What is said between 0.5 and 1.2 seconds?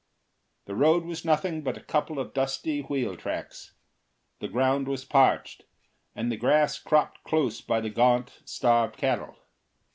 The road